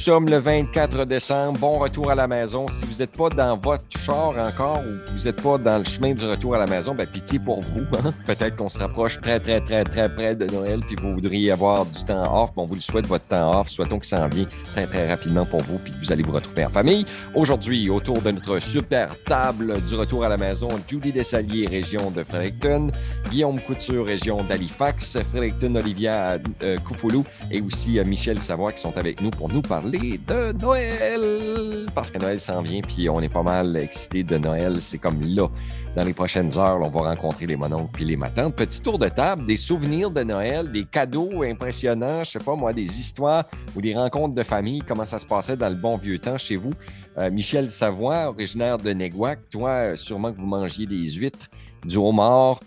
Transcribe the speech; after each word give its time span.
sommes 0.00 0.30
le 0.30 0.38
24 0.38 1.04
décembre. 1.04 1.58
Bon 1.58 1.78
retour 1.78 2.10
à 2.10 2.14
la 2.14 2.26
maison. 2.26 2.66
Si 2.68 2.86
vous 2.86 2.98
n'êtes 3.00 3.12
pas 3.12 3.28
dans 3.28 3.58
votre 3.58 3.84
char 3.98 4.30
encore 4.38 4.78
ou 4.78 5.12
vous 5.12 5.24
n'êtes 5.24 5.42
pas 5.42 5.58
dans 5.58 5.76
le 5.76 5.84
chemin 5.84 6.14
du 6.14 6.24
retour 6.24 6.54
à 6.54 6.58
la 6.58 6.66
maison, 6.66 6.94
ben 6.94 7.06
pitié 7.06 7.38
pour 7.38 7.60
vous. 7.60 7.82
hein. 7.98 8.14
Peut-être 8.24 8.56
qu'on 8.56 8.70
se 8.70 8.78
rapproche 8.78 9.20
très, 9.20 9.38
très, 9.38 9.60
très, 9.60 9.84
très 9.84 10.08
près 10.14 10.34
de 10.34 10.46
Noël 10.46 10.80
puis 10.80 10.96
vous 10.96 11.12
voudriez 11.12 11.50
avoir 11.52 11.84
du 11.84 12.02
temps 12.02 12.42
off. 12.42 12.50
On 12.56 12.64
vous 12.64 12.76
le 12.76 12.80
souhaite, 12.80 13.06
votre 13.06 13.26
temps 13.26 13.60
off. 13.60 13.68
Souhaitons 13.68 13.98
que 13.98 14.06
ça 14.06 14.24
en 14.24 14.28
vienne 14.28 14.46
très, 14.72 14.86
très 14.86 15.06
rapidement 15.06 15.44
pour 15.44 15.62
vous 15.64 15.78
puis 15.78 15.92
que 15.92 15.98
vous 15.98 16.10
allez 16.10 16.22
vous 16.22 16.32
retrouver 16.32 16.64
en 16.64 16.70
famille. 16.70 17.04
Aujourd'hui, 17.34 17.90
autour 17.90 18.22
de 18.22 18.30
notre 18.30 18.58
super 18.58 19.14
table 19.24 19.82
du 19.82 19.96
retour 19.96 20.24
à 20.24 20.30
la 20.30 20.38
maison, 20.38 20.68
Julie 20.88 21.12
Dessalier, 21.12 21.66
région 21.66 22.10
de 22.10 22.24
Fredericton, 22.24 22.90
Guillaume 23.30 23.60
Couture, 23.60 24.06
région 24.06 24.42
d'Halifax, 24.44 25.18
Fredericton, 25.30 25.74
Olivia 25.74 26.38
euh, 26.64 26.78
Koufoulou 26.88 27.22
et 27.50 27.60
aussi 27.60 27.98
euh, 27.98 28.04
Michel 28.04 28.40
Savoie 28.40 28.72
qui 28.72 28.80
sont 28.80 28.96
avec 28.96 29.20
nous 29.20 29.30
pour 29.30 29.50
nous 29.50 29.60
parler 29.60 29.89
de 29.90 30.52
Noël. 30.52 31.86
Parce 31.94 32.10
que 32.10 32.18
Noël 32.18 32.38
s'en 32.38 32.62
vient, 32.62 32.80
puis 32.80 33.08
on 33.08 33.20
est 33.20 33.28
pas 33.28 33.42
mal 33.42 33.76
excités 33.76 34.22
de 34.22 34.38
Noël. 34.38 34.80
C'est 34.80 34.98
comme 34.98 35.22
là, 35.22 35.48
dans 35.96 36.04
les 36.04 36.12
prochaines 36.12 36.56
heures, 36.56 36.80
on 36.82 36.88
va 36.88 37.10
rencontrer 37.10 37.46
les 37.46 37.56
mononcles 37.56 37.90
puis 37.92 38.04
les 38.04 38.16
matantes. 38.16 38.54
Petit 38.54 38.80
tour 38.80 38.98
de 38.98 39.08
table, 39.08 39.46
des 39.46 39.56
souvenirs 39.56 40.10
de 40.10 40.22
Noël, 40.22 40.70
des 40.70 40.84
cadeaux 40.84 41.42
impressionnants, 41.42 42.24
je 42.24 42.30
sais 42.30 42.38
pas 42.38 42.54
moi, 42.54 42.72
des 42.72 43.00
histoires 43.00 43.44
ou 43.74 43.80
des 43.80 43.94
rencontres 43.94 44.34
de 44.34 44.42
famille, 44.42 44.80
comment 44.86 45.04
ça 45.04 45.18
se 45.18 45.26
passait 45.26 45.56
dans 45.56 45.68
le 45.68 45.74
bon 45.74 45.96
vieux 45.96 46.18
temps 46.18 46.38
chez 46.38 46.56
vous. 46.56 46.72
Euh, 47.18 47.30
Michel 47.30 47.70
Savoie, 47.70 48.28
originaire 48.28 48.78
de 48.78 48.90
Néguac, 48.90 49.40
toi, 49.50 49.96
sûrement 49.96 50.32
que 50.32 50.38
vous 50.38 50.46
mangiez 50.46 50.86
des 50.86 51.10
huîtres, 51.10 51.48
du 51.84 51.96
homard, 51.96 52.60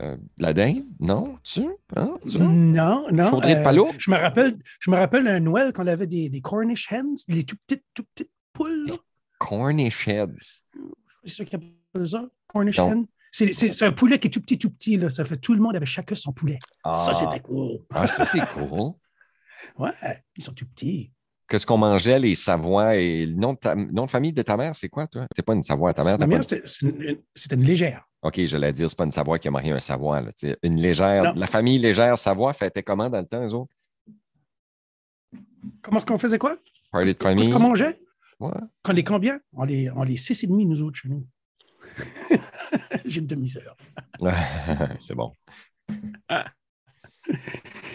euh, 0.00 0.16
la 0.38 0.52
dinde, 0.52 0.84
non? 1.00 1.38
Tu? 1.42 1.62
Hein? 1.96 2.16
Tu? 2.28 2.38
Non, 2.38 3.06
non. 3.10 3.30
Chaudrée 3.30 3.54
de 3.54 3.60
euh, 3.60 3.64
palourde? 3.64 3.94
je 3.98 4.10
me 4.10 4.16
rappelle, 4.16 4.58
je 4.80 4.90
me 4.90 4.96
rappelle 4.96 5.26
un 5.28 5.40
Noël 5.40 5.72
quand 5.72 5.84
on 5.84 5.86
avait 5.86 6.06
des, 6.06 6.28
des 6.28 6.40
Cornish 6.40 6.92
hens, 6.92 7.24
les 7.28 7.44
tout 7.44 7.56
petites, 7.66 7.84
tout 7.94 8.04
petites 8.14 8.32
poules. 8.52 8.86
là. 8.88 8.94
Cornish 9.38 10.08
heads. 10.08 10.60
C'est 11.24 11.34
ça 11.34 11.44
qu'ils 11.44 11.56
appellent 11.56 12.08
ça? 12.08 12.26
Cornish 12.46 12.78
Non. 12.78 12.90
hen. 12.92 13.06
C'est 13.30 13.82
un 13.82 13.92
poulet 13.92 14.18
qui 14.18 14.28
est 14.28 14.30
tout 14.30 14.40
petit, 14.40 14.58
tout 14.58 14.70
petit. 14.70 14.96
Là. 14.96 15.10
Ça 15.10 15.24
fait 15.24 15.36
tout 15.36 15.54
le 15.54 15.60
monde 15.60 15.76
avait 15.76 15.84
chacun 15.86 16.14
son 16.14 16.32
poulet. 16.32 16.58
Ça, 16.94 17.12
c'était 17.14 17.40
cool. 17.40 17.78
Ah, 17.92 18.06
ça, 18.06 18.24
c'est 18.24 18.40
cool. 18.54 18.92
Ouais, 19.76 19.90
ils 20.36 20.42
sont 20.42 20.52
tout 20.52 20.66
petits. 20.66 21.12
Qu'est-ce 21.48 21.66
qu'on 21.66 21.78
mangeait, 21.78 22.18
les 22.18 22.34
Savoies 22.34 22.96
et 22.96 23.26
le 23.26 23.34
nom 23.34 23.54
de, 23.54 23.58
ta- 23.58 23.74
nom 23.74 24.06
de 24.06 24.10
famille 24.10 24.32
de 24.32 24.42
ta 24.42 24.56
mère, 24.56 24.74
c'est 24.74 24.88
quoi, 24.88 25.06
toi? 25.08 25.26
T'es 25.34 25.42
pas 25.42 25.54
une 25.54 25.62
Savoie, 25.62 25.92
ta 25.92 26.04
mère? 26.04 26.44
C'était 26.44 26.62
c'est 26.64 26.86
une, 26.86 27.18
c'était 27.34 27.54
une 27.56 27.64
légère. 27.64 28.07
OK, 28.22 28.40
j'allais 28.46 28.72
dire, 28.72 28.88
c'est 28.90 28.96
pas 28.98 29.04
une 29.04 29.12
Savoie 29.12 29.38
qui 29.38 29.48
a 29.48 29.50
marié 29.50 29.70
un 29.72 29.80
Savoie. 29.80 30.20
Là, 30.20 30.30
une 30.62 30.76
légère. 30.80 31.22
Non. 31.24 31.32
La 31.36 31.46
famille 31.46 31.78
légère 31.78 32.18
Savoie 32.18 32.52
fêtait 32.52 32.82
comment 32.82 33.08
dans 33.08 33.20
le 33.20 33.26
temps, 33.26 33.44
eux 33.44 33.54
autres? 33.54 33.72
Comment 35.82 35.98
est-ce 35.98 36.06
qu'on 36.06 36.18
faisait 36.18 36.38
quoi? 36.38 36.56
Party 36.90 37.08
de 37.08 37.12
Qu'est-ce 37.12 37.22
famille? 37.22 37.50
qu'on 37.50 37.60
mangeait? 37.60 38.00
Ouais. 38.40 38.50
Quand 38.82 38.92
les 38.92 39.04
combien? 39.04 39.38
On 39.52 39.64
les, 39.64 39.90
on 39.90 40.02
les 40.02 40.16
six 40.16 40.42
et 40.42 40.46
demi, 40.46 40.66
nous 40.66 40.82
autres, 40.82 40.98
chez 40.98 41.08
nous. 41.08 41.26
J'ai 43.04 43.20
une 43.20 43.26
demi-sœur. 43.26 43.76
c'est 44.98 45.14
bon. 45.14 45.32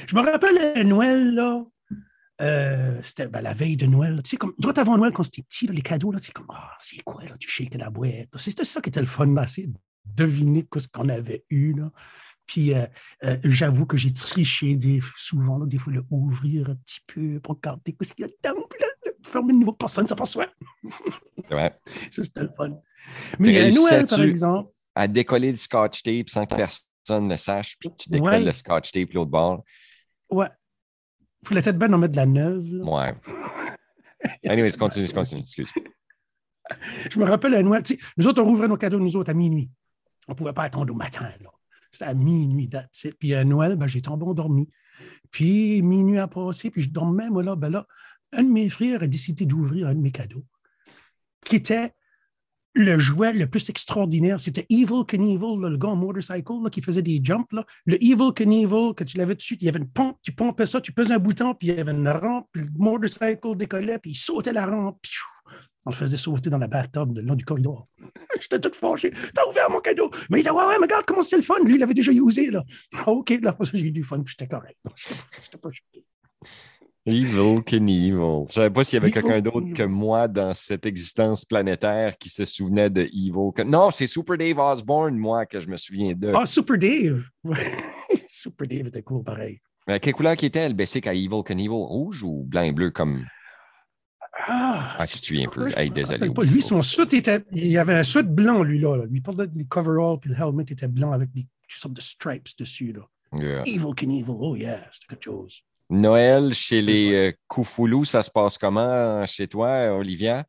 Je 0.07 0.15
me 0.15 0.21
rappelle 0.21 0.87
Noël, 0.87 1.33
là. 1.33 1.65
euh, 2.41 2.99
c'était 3.01 3.27
ben, 3.27 3.41
la 3.41 3.53
veille 3.53 3.77
de 3.77 3.85
Noël. 3.85 4.21
Tu 4.23 4.31
sais, 4.31 4.37
comme 4.37 4.53
droit 4.57 4.77
avant 4.79 4.97
Noël, 4.97 5.11
quand 5.13 5.23
c'était 5.23 5.43
petit, 5.43 5.67
là, 5.67 5.73
les 5.73 5.81
cadeaux, 5.81 6.11
là, 6.11 6.19
c'est 6.21 6.31
comme 6.33 6.47
Ah, 6.49 6.71
c'est 6.79 7.01
quoi, 7.03 7.23
là? 7.23 7.35
Tu 7.39 7.49
shakes 7.49 7.73
la 7.75 7.89
boîte. 7.89 8.29
C'était 8.37 8.63
ça 8.63 8.81
qui 8.81 8.89
était 8.89 8.99
le 9.01 9.05
fun, 9.05 9.33
là, 9.33 9.47
c'est 9.47 9.67
deviner 10.05 10.65
ce 10.77 10.87
qu'on 10.87 11.09
avait 11.09 11.45
eu. 11.49 11.73
Là. 11.73 11.91
Puis 12.45 12.73
euh, 12.73 12.85
euh, 13.23 13.37
j'avoue 13.43 13.85
que 13.85 13.97
j'ai 13.97 14.11
triché 14.11 14.75
des, 14.75 14.99
souvent, 15.15 15.59
là, 15.59 15.65
des 15.65 15.77
fois, 15.77 15.93
le 15.93 16.03
ouvrir 16.09 16.69
un 16.69 16.75
petit 16.75 16.99
peu 17.07 17.39
pour 17.39 17.55
regarder 17.55 17.95
ce 18.01 18.13
qu'il 18.13 18.25
y 18.25 18.29
a 18.29 18.31
dedans. 18.31 18.65
Puis 18.69 18.79
là, 18.81 18.87
le 19.05 19.11
fermer 19.23 19.53
le 19.53 19.59
niveau, 19.59 19.71
personne 19.73 20.03
ne 20.03 20.09
s'aperçoit. 20.09 20.47
C'est 21.37 21.53
vrai. 21.53 21.79
Ça, 22.11 22.23
c'était 22.23 22.41
le 22.43 22.51
fun. 22.55 22.71
Mais 23.39 23.59
à 23.59 23.71
Noël, 23.71 24.05
par 24.05 24.21
exemple, 24.21 24.71
À 24.95 25.07
décoller 25.07 25.51
le 25.51 25.57
scotch 25.57 26.03
tape 26.03 26.29
sans 26.29 26.45
que 26.45 26.55
personne 26.55 27.27
ne 27.27 27.35
sache, 27.35 27.77
puis 27.79 27.89
tu 27.97 28.09
décolles 28.09 28.29
Ouais. 28.29 28.43
le 28.43 28.51
scotch 28.53 28.91
tape 28.91 29.11
l'autre 29.13 29.31
bord? 29.31 29.63
ouais. 30.29 30.47
Faut 31.45 31.53
la 31.53 31.61
tête 31.61 31.77
bonne 31.77 31.93
en 31.93 31.97
mettre 31.97 32.13
de 32.13 32.17
la 32.17 32.25
neuve. 32.25 32.63
là. 32.71 32.83
Ouais. 32.85 33.13
Anyways, 34.49 34.77
continue, 34.77 35.09
continue, 35.09 35.41
excuse. 35.41 35.69
Je 37.11 37.19
me 37.19 37.25
rappelle 37.25 37.53
à 37.55 37.61
Noël, 37.63 37.83
nous 38.15 38.27
autres, 38.27 38.41
on 38.41 38.45
rouvrait 38.45 38.69
nos 38.69 38.77
cadeaux, 38.77 38.99
nous 38.99 39.17
autres, 39.17 39.31
à 39.31 39.33
minuit. 39.33 39.69
On 40.27 40.33
ne 40.33 40.37
pouvait 40.37 40.53
pas 40.53 40.63
attendre 40.63 40.93
au 40.93 40.95
matin. 40.95 41.29
C'était 41.91 42.05
à 42.05 42.13
minuit, 42.13 42.69
that's. 42.69 43.07
Puis 43.19 43.33
à 43.33 43.43
Noël, 43.43 43.75
ben, 43.75 43.87
j'ai 43.87 44.01
tombé 44.01 44.25
endormi. 44.25 44.69
Puis 45.31 45.81
minuit 45.81 46.19
a 46.19 46.27
passé, 46.27 46.69
puis 46.69 46.81
je 46.81 46.89
dormais, 46.89 47.29
moi, 47.29 47.43
là, 47.43 47.55
ben 47.55 47.69
là, 47.69 47.87
un 48.31 48.43
de 48.43 48.49
mes 48.49 48.69
frères 48.69 49.03
a 49.03 49.07
décidé 49.07 49.45
d'ouvrir 49.45 49.87
un 49.87 49.95
de 49.95 49.99
mes 49.99 50.11
cadeaux, 50.11 50.45
qui 51.45 51.55
était 51.57 51.93
le 52.73 52.97
jouet 52.97 53.33
le 53.33 53.47
plus 53.47 53.69
extraordinaire. 53.69 54.39
C'était 54.39 54.65
Evil 54.69 55.03
Knievel, 55.07 55.59
le 55.59 55.77
gars 55.77 55.89
en 55.89 55.95
motorcycle 55.95 56.63
là, 56.63 56.69
qui 56.69 56.81
faisait 56.81 57.01
des 57.01 57.19
jumps. 57.23 57.51
Là. 57.51 57.65
Le 57.85 57.95
Evil 58.03 58.31
Knievel, 58.35 58.93
que 58.95 59.03
tu 59.03 59.17
l'avais 59.17 59.35
dessus, 59.35 59.57
il 59.59 59.65
y 59.65 59.69
avait 59.69 59.79
une 59.79 59.89
pompe, 59.89 60.17
tu 60.21 60.31
pompais 60.31 60.65
ça, 60.65 60.81
tu 60.81 60.91
pesais 60.91 61.13
un 61.13 61.19
bouton, 61.19 61.53
puis 61.53 61.69
il 61.69 61.77
y 61.77 61.79
avait 61.79 61.91
une 61.91 62.07
rampe, 62.07 62.47
puis 62.51 62.63
le 62.63 62.69
motorcycle 62.75 63.55
décollait, 63.55 63.99
puis 63.99 64.11
il 64.11 64.15
sautait 64.15 64.53
la 64.53 64.65
rampe. 64.65 64.99
puis 65.01 65.11
on 65.85 65.91
le 65.91 65.95
faisait 65.95 66.17
sauter 66.17 66.49
dans 66.49 66.57
la 66.57 66.67
bathtub 66.67 67.15
le 67.15 67.21
long 67.21 67.35
du 67.35 67.43
corridor. 67.43 67.87
J'étais 68.39 68.59
tout 68.59 68.71
fâché. 68.73 69.11
T'as 69.33 69.45
ouvert 69.47 69.69
mon 69.69 69.81
cadeau. 69.81 70.09
Mais 70.29 70.39
il 70.39 70.43
dit 70.43 70.49
Ouais, 70.49 70.63
ouais, 70.63 70.77
mais 70.79 70.85
regarde 70.85 71.05
comment 71.05 71.21
c'est 71.21 71.35
le 71.35 71.41
fun. 71.41 71.55
Lui, 71.63 71.75
il 71.75 71.79
l'avait 71.79 71.93
déjà 71.93 72.11
usé. 72.11 72.49
Là. 72.49 72.63
Ah, 72.95 73.09
OK, 73.09 73.33
là, 73.41 73.55
j'ai 73.73 73.79
eu 73.79 73.91
du 73.91 74.03
fun, 74.03 74.21
puis 74.21 74.33
j'étais 74.37 74.47
correct. 74.47 74.77
J'étais 75.41 75.57
pas 75.57 75.69
choqué. 75.71 76.05
Evil 77.05 77.61
Knievel. 77.65 78.45
Je 78.47 78.53
savais 78.53 78.69
pas 78.69 78.83
s'il 78.83 78.97
y 78.97 79.01
avait 79.01 79.11
quelqu'un 79.11 79.41
d'autre 79.41 79.73
que 79.73 79.83
moi 79.83 80.27
dans 80.27 80.53
cette 80.53 80.85
existence 80.85 81.43
planétaire 81.43 82.17
qui 82.17 82.29
se 82.29 82.45
souvenait 82.45 82.89
de 82.89 83.01
Evil. 83.01 83.51
Non, 83.65 83.91
c'est 83.91 84.07
Super 84.07 84.37
Dave 84.37 84.57
Osborne, 84.57 85.17
moi, 85.17 85.45
que 85.45 85.59
je 85.59 85.67
me 85.69 85.75
souviens 85.77 86.13
de. 86.13 86.31
Ah, 86.33 86.45
Super 86.45 86.77
Dave. 86.77 87.23
Super 88.27 88.67
Dave 88.67 88.87
était 88.87 89.01
cool, 89.01 89.23
pareil. 89.23 89.59
Mais 89.87 89.99
quelle 89.99 90.13
couleur 90.13 90.37
qui 90.37 90.45
était 90.45 90.67
le 90.69 90.73
basic 90.75 91.05
à 91.07 91.13
Evil 91.13 91.43
Knievel? 91.45 91.71
Rouge 91.71 92.23
ou 92.23 92.43
blanc 92.45 92.61
et 92.63 92.71
bleu 92.71 92.91
comme. 92.91 93.25
Ah, 94.47 94.95
Ah, 94.97 95.05
tu 95.05 95.19
te 95.19 95.25
souviens 95.25 95.49
plus. 95.49 95.73
Hey, 95.77 95.89
désolé. 95.89 96.29
pas. 96.31 96.41
Lui, 96.43 96.61
son 96.61 96.81
suit 96.81 97.03
était. 97.11 97.43
Il 97.51 97.67
y 97.67 97.77
avait 97.77 97.95
un 97.95 98.03
suit 98.03 98.23
blanc, 98.23 98.63
lui, 98.63 98.79
là. 98.79 99.05
Lui, 99.09 99.19
portait 99.21 99.47
des 99.47 99.65
coveralls, 99.65 100.19
puis 100.19 100.29
le 100.31 100.37
helmet 100.37 100.63
était 100.63 100.87
blanc 100.87 101.11
avec 101.11 101.31
des 101.33 101.45
sortes 101.67 101.93
de 101.95 102.01
stripes 102.01 102.47
dessus. 102.57 102.93
Là. 102.93 103.01
Yeah. 103.33 103.63
Evil 103.65 103.93
Knievel. 103.95 104.35
Oh, 104.39 104.55
yeah, 104.55 104.79
c'était 104.91 105.07
quelque 105.09 105.23
chose. 105.25 105.61
Noël 105.93 106.53
chez 106.53 106.81
les 106.81 107.13
euh, 107.13 107.31
Koufoulou, 107.47 108.05
ça 108.05 108.23
se 108.23 108.31
passe 108.31 108.57
comment 108.57 109.25
chez 109.27 109.47
toi, 109.47 109.93
Olivia? 109.95 110.45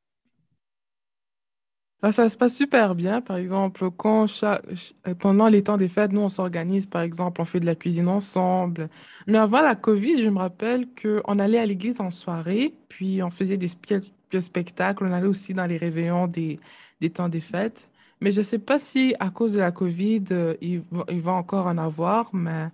Bah, 2.03 2.13
ça 2.13 2.29
se 2.29 2.37
passe 2.37 2.55
super 2.57 2.95
bien. 2.95 3.23
Par 3.23 3.37
exemple, 3.39 3.91
quand 3.93 4.27
euh, 4.45 5.15
pendant 5.19 5.49
les 5.49 5.63
temps 5.63 5.77
des 5.79 5.89
fêtes, 5.89 6.13
nous, 6.13 6.21
on 6.21 6.29
s'organise, 6.29 6.87
par 6.87 7.01
exemple, 7.03 7.41
on 7.41 7.45
fait 7.47 7.61
de 7.61 7.67
la 7.67 7.75
cuisine 7.75 8.09
ensemble. 8.09 8.91
Mais 9.27 9.39
avant 9.39 9.63
la 9.63 9.75
COVID, 9.75 10.23
je 10.23 10.29
me 10.29 10.39
rappelle 10.39 10.87
qu'on 11.01 11.39
allait 11.39 11.59
à 11.59 11.65
l'église 11.67 12.01
en 12.01 12.11
soirée, 12.11 12.75
puis 12.91 13.23
on 13.23 13.31
faisait 13.31 13.57
des 13.57 13.69
spectacles. 13.69 15.05
On 15.05 15.13
allait 15.13 15.27
aussi 15.27 15.55
dans 15.55 15.67
les 15.67 15.79
réveillons 15.79 16.27
des, 16.27 16.59
des 17.01 17.11
temps 17.11 17.29
des 17.31 17.41
fêtes. 17.41 17.89
Mais 18.21 18.33
je 18.33 18.41
ne 18.41 18.45
sais 18.45 18.59
pas 18.59 18.79
si, 18.79 19.15
à 19.19 19.31
cause 19.31 19.55
de 19.55 19.59
la 19.61 19.73
COVID, 19.73 20.25
euh, 20.33 20.55
il, 20.61 20.81
va- 20.91 21.05
il 21.09 21.21
va 21.23 21.33
encore 21.33 21.67
en 21.67 21.79
avoir, 21.79 22.35
mais, 22.35 22.69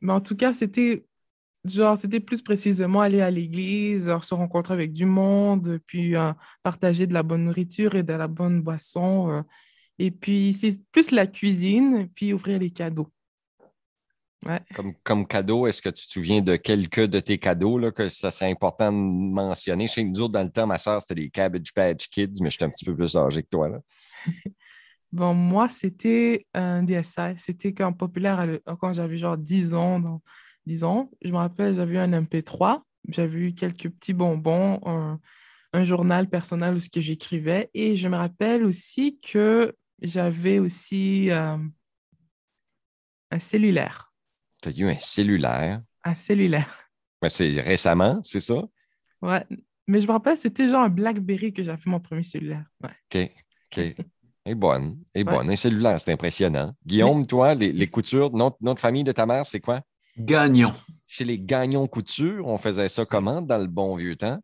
mais 0.00 0.12
en 0.12 0.20
tout 0.20 0.36
cas, 0.36 0.52
c'était 0.52 1.04
genre, 1.64 1.96
c'était 1.96 2.20
plus 2.20 2.42
précisément 2.42 3.00
aller 3.00 3.20
à 3.20 3.30
l'église, 3.30 4.10
se 4.22 4.34
rencontrer 4.34 4.74
avec 4.74 4.92
du 4.92 5.06
monde, 5.06 5.78
puis 5.86 6.16
euh, 6.16 6.32
partager 6.62 7.06
de 7.06 7.14
la 7.14 7.22
bonne 7.22 7.44
nourriture 7.44 7.94
et 7.94 8.02
de 8.02 8.12
la 8.12 8.28
bonne 8.28 8.62
boisson. 8.62 9.30
euh. 9.30 9.42
Et 9.98 10.10
puis, 10.10 10.52
c'est 10.52 10.82
plus 10.90 11.10
la 11.10 11.26
cuisine, 11.26 12.08
puis 12.14 12.32
ouvrir 12.32 12.58
les 12.58 12.70
cadeaux. 12.70 13.08
Ouais. 14.44 14.60
Comme, 14.74 14.94
comme 15.02 15.26
cadeau, 15.26 15.66
est-ce 15.66 15.80
que 15.80 15.88
tu 15.88 16.06
te 16.06 16.12
souviens 16.12 16.42
de 16.42 16.56
quelques 16.56 17.06
de 17.06 17.18
tes 17.18 17.38
cadeaux 17.38 17.78
là, 17.78 17.90
que 17.90 18.10
ça 18.10 18.30
serait 18.30 18.50
important 18.50 18.92
de 18.92 18.98
mentionner? 18.98 19.86
Chez 19.86 20.04
nous 20.04 20.20
autres, 20.20 20.34
dans 20.34 20.42
le 20.42 20.50
temps, 20.50 20.66
ma 20.66 20.76
soeur, 20.78 21.00
c'était 21.00 21.14
des 21.14 21.30
Cabbage 21.30 21.72
Patch 21.72 22.08
Kids, 22.08 22.42
mais 22.42 22.50
j'étais 22.50 22.66
un 22.66 22.70
petit 22.70 22.84
peu 22.84 22.94
plus 22.94 23.16
âgé 23.16 23.42
que 23.42 23.48
toi. 23.48 23.68
Là. 23.68 23.78
Bon, 25.12 25.32
moi, 25.32 25.68
c'était 25.68 26.44
un 26.54 26.82
DSI. 26.82 27.34
C'était 27.36 27.72
quand 27.72 27.92
populaire 27.92 28.58
quand 28.80 28.92
j'avais 28.92 29.16
genre 29.16 29.38
10 29.38 29.72
ans. 29.72 30.20
10 30.66 30.84
ans. 30.84 31.10
Je 31.22 31.30
me 31.30 31.36
rappelle, 31.36 31.74
j'avais 31.74 31.94
eu 31.94 31.98
un 31.98 32.10
MP3, 32.10 32.82
j'avais 33.08 33.38
eu 33.38 33.54
quelques 33.54 33.88
petits 33.88 34.12
bonbons, 34.12 34.80
un, 34.86 35.20
un 35.72 35.84
journal 35.84 36.28
personnel 36.28 36.74
où 36.74 36.80
ce 36.80 36.88
que 36.90 37.00
j'écrivais. 37.00 37.70
Et 37.74 37.96
je 37.96 38.08
me 38.08 38.16
rappelle 38.16 38.64
aussi 38.64 39.18
que 39.18 39.74
j'avais 40.00 40.58
aussi 40.58 41.30
euh, 41.30 41.56
un 43.30 43.38
cellulaire. 43.38 44.12
Tu 44.62 44.68
as 44.68 44.72
eu 44.72 44.88
un 44.88 44.98
cellulaire? 44.98 45.82
Un 46.04 46.14
cellulaire. 46.14 46.88
Mais 47.22 47.28
c'est 47.28 47.60
récemment, 47.60 48.20
c'est 48.22 48.40
ça? 48.40 48.62
Ouais. 49.22 49.44
Mais 49.86 50.00
je 50.00 50.06
me 50.06 50.12
rappelle, 50.12 50.36
c'était 50.36 50.68
genre 50.68 50.82
un 50.82 50.88
BlackBerry 50.88 51.52
que 51.52 51.62
j'avais 51.62 51.80
fait 51.80 51.90
mon 51.90 52.00
premier 52.00 52.22
cellulaire. 52.22 52.64
Ouais. 52.82 52.90
OK. 53.12 53.30
OK. 53.72 53.96
est 54.46 54.54
bonne. 54.54 54.98
Ouais. 55.14 55.24
bonne. 55.24 55.50
Un 55.50 55.56
cellulaire, 55.56 56.00
c'est 56.00 56.12
impressionnant. 56.12 56.72
Guillaume, 56.86 57.26
toi, 57.26 57.54
les, 57.54 57.72
les 57.72 57.86
coutures, 57.86 58.30
nom, 58.32 58.54
nom 58.60 58.74
de 58.74 58.80
famille 58.80 59.04
de 59.04 59.12
ta 59.12 59.26
mère, 59.26 59.44
c'est 59.44 59.60
quoi? 59.60 59.82
Gagnon. 60.18 60.72
Chez 61.06 61.24
les 61.24 61.38
Gagnons 61.38 61.86
Couture, 61.86 62.46
on 62.46 62.58
faisait 62.58 62.88
ça 62.88 63.04
comment 63.04 63.42
dans 63.42 63.58
le 63.58 63.66
bon 63.66 63.96
vieux 63.96 64.16
temps? 64.16 64.40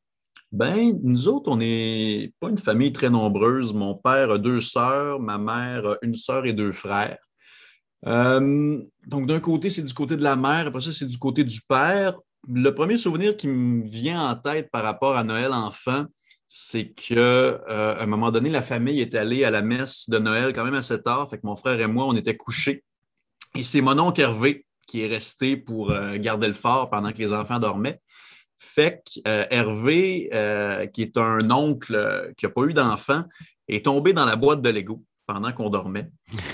Ben, 0.53 0.99
nous 1.03 1.29
autres, 1.29 1.51
on 1.51 1.57
n'est 1.57 2.33
pas 2.41 2.49
une 2.49 2.59
famille 2.59 2.93
très 2.93 3.09
nombreuse. 3.09 3.73
Mon 3.73 3.95
père 3.95 4.33
a 4.33 4.39
deux 4.39 4.61
sœurs, 4.61 5.21
ma 5.21 5.39
mère 5.39 5.87
a 5.87 5.97
une 6.03 6.17
sœur 6.17 6.45
et 6.45 6.53
deux 6.53 6.73
frères. 6.73 7.19
Euh, 8.07 8.83
donc, 9.07 9.27
d'un 9.27 9.39
côté, 9.39 9.71
c'est 9.71 9.83
du 9.83 9.95
côté 9.95 10.17
de 10.17 10.25
la 10.25 10.35
mère, 10.35 10.67
après 10.67 10.81
ça, 10.81 10.93
c'est 10.93 11.07
du 11.07 11.19
côté 11.19 11.45
du 11.45 11.61
père. 11.61 12.19
Le 12.49 12.71
premier 12.75 12.97
souvenir 12.97 13.37
qui 13.37 13.47
me 13.47 13.87
vient 13.87 14.29
en 14.29 14.35
tête 14.35 14.71
par 14.73 14.83
rapport 14.83 15.17
à 15.17 15.23
Noël 15.23 15.53
enfant, 15.53 16.07
c'est 16.49 16.89
qu'à 16.89 17.15
euh, 17.15 18.01
un 18.01 18.07
moment 18.07 18.33
donné, 18.33 18.51
la 18.51 18.63
famille 18.63 19.01
est 19.01 19.15
allée 19.15 19.45
à 19.45 19.51
la 19.51 19.63
messe 19.63 20.11
de 20.11 20.19
Noël 20.19 20.53
quand 20.53 20.65
même 20.65 20.75
assez 20.75 21.01
tard. 21.01 21.31
Fait 21.31 21.39
que 21.39 21.47
mon 21.47 21.55
frère 21.55 21.79
et 21.81 21.87
moi, 21.87 22.07
on 22.07 22.17
était 22.17 22.37
couchés. 22.37 22.83
Et 23.55 23.63
c'est 23.63 23.83
mon 23.83 23.99
oncle 24.01 24.21
Hervé 24.21 24.67
qui 24.91 25.03
est 25.03 25.07
resté 25.07 25.57
pour 25.57 25.93
euh, 25.93 26.17
garder 26.17 26.49
le 26.49 26.53
fort 26.53 26.91
pendant 26.91 27.13
que 27.13 27.19
les 27.19 27.33
enfants 27.33 27.61
dormaient. 27.61 28.01
Fait 28.59 29.05
que 29.07 29.21
euh, 29.29 29.47
Hervé, 29.49 30.29
euh, 30.35 30.87
qui 30.87 31.03
est 31.03 31.17
un 31.17 31.49
oncle 31.53 32.33
qui 32.37 32.45
n'a 32.45 32.51
pas 32.51 32.63
eu 32.63 32.75
d'enfant, 32.75 33.23
est 33.69 33.85
tombé 33.85 34.13
dans 34.13 34.25
la 34.25 34.35
boîte 34.35 34.63
de 34.63 34.69
Lego 34.69 35.05
pendant 35.27 35.53
qu'on 35.53 35.71
dormait. 35.71 36.11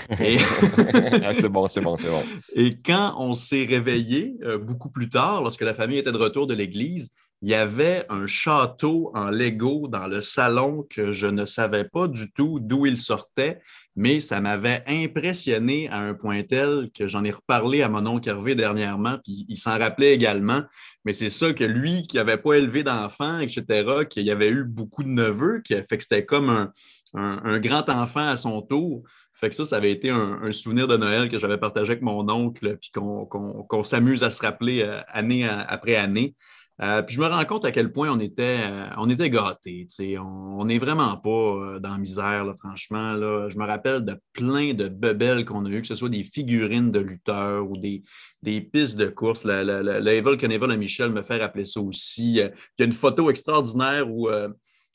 Ah, 1.23 1.33
c'est 1.33 1.49
bon, 1.49 1.65
c'est 1.67 1.81
bon, 1.81 1.97
c'est 1.97 2.09
bon. 2.09 2.23
Et 2.53 2.69
quand 2.85 3.15
on 3.17 3.33
s'est 3.33 3.65
réveillé, 3.65 4.37
beaucoup 4.61 4.89
plus 4.89 5.09
tard, 5.09 5.41
lorsque 5.41 5.61
la 5.61 5.73
famille 5.73 5.97
était 5.97 6.11
de 6.11 6.17
retour 6.17 6.45
de 6.45 6.53
l'église, 6.53 7.09
il 7.41 7.49
y 7.49 7.53
avait 7.53 8.05
un 8.09 8.25
château 8.25 9.11
en 9.13 9.29
Lego 9.29 9.87
dans 9.87 10.07
le 10.07 10.21
salon 10.21 10.85
que 10.89 11.11
je 11.11 11.27
ne 11.27 11.45
savais 11.45 11.83
pas 11.83 12.07
du 12.07 12.31
tout 12.31 12.59
d'où 12.59 12.87
il 12.87 12.97
sortait, 12.97 13.61
mais 13.95 14.19
ça 14.19 14.41
m'avait 14.41 14.83
impressionné 14.87 15.87
à 15.89 15.99
un 15.99 16.15
point 16.15 16.41
tel 16.43 16.89
que 16.95 17.07
j'en 17.07 17.23
ai 17.23 17.31
reparlé 17.31 17.83
à 17.83 17.89
mon 17.89 18.05
oncle 18.07 18.27
Hervé 18.27 18.55
dernièrement, 18.55 19.17
puis 19.23 19.45
il 19.49 19.57
s'en 19.57 19.77
rappelait 19.77 20.13
également. 20.13 20.63
Mais 21.05 21.13
c'est 21.13 21.29
ça 21.29 21.53
que 21.53 21.63
lui, 21.63 22.07
qui 22.07 22.17
n'avait 22.17 22.37
pas 22.37 22.55
élevé 22.55 22.83
d'enfants, 22.83 23.39
etc., 23.39 24.05
qui 24.09 24.29
avait 24.31 24.49
eu 24.49 24.63
beaucoup 24.63 25.03
de 25.03 25.09
neveux, 25.09 25.61
qui 25.63 25.75
fait 25.75 25.97
que 25.97 26.03
c'était 26.03 26.25
comme 26.25 26.71
un, 27.13 27.59
grand 27.59 27.87
enfant 27.89 28.27
à 28.27 28.35
son 28.35 28.61
tour. 28.63 29.03
Fait 29.33 29.49
que 29.49 29.55
ça, 29.55 29.65
ça 29.65 29.77
avait 29.77 29.91
été 29.91 30.09
un, 30.09 30.51
souvenir 30.51 30.87
de 30.87 30.97
Noël 30.97 31.29
que 31.29 31.37
j'avais 31.37 31.59
partagé 31.59 31.91
avec 31.91 32.01
mon 32.01 32.27
oncle, 32.29 32.77
puis 32.81 32.89
qu'on 32.91 33.83
s'amuse 33.83 34.23
à 34.23 34.31
se 34.31 34.41
rappeler 34.43 34.81
euh, 34.81 35.01
année 35.07 35.47
après 35.47 35.95
année. 35.95 36.35
Euh, 36.81 37.01
puis 37.01 37.15
je 37.15 37.21
me 37.21 37.25
rends 37.25 37.43
compte 37.45 37.65
à 37.65 37.71
quel 37.71 37.91
point 37.91 38.09
on 38.09 38.19
était, 38.19 38.59
euh, 38.61 38.87
on 38.97 39.09
était 39.09 39.29
gâtés. 39.31 39.87
On 40.19 40.63
n'est 40.65 40.77
vraiment 40.77 41.17
pas 41.17 41.29
euh, 41.29 41.79
dans 41.79 41.89
la 41.89 41.97
misère, 41.97 42.45
franchement. 42.59 43.13
Là. 43.13 43.49
Je 43.49 43.57
me 43.57 43.65
rappelle 43.65 44.05
de 44.05 44.19
plein 44.33 44.73
de 44.73 44.87
bebelles 44.87 45.43
qu'on 45.43 45.65
a 45.65 45.69
eues, 45.69 45.81
que 45.81 45.87
ce 45.87 45.95
soit 45.95 46.09
des 46.09 46.23
figurines 46.23 46.91
de 46.91 46.99
lutteurs 46.99 47.69
ou 47.69 47.77
des, 47.77 48.03
des 48.43 48.61
pistes 48.61 48.97
de 48.97 49.07
course. 49.07 49.43
La, 49.43 49.63
la, 49.63 49.81
la, 49.81 49.99
à 49.99 50.77
Michel 50.77 51.11
me 51.11 51.23
fait 51.23 51.37
rappeler 51.37 51.65
ça 51.65 51.81
aussi. 51.81 52.33
Il 52.33 52.35
y 52.35 52.41
a 52.41 52.85
une 52.85 52.93
photo 52.93 53.31
extraordinaire 53.31 54.09
où 54.09 54.29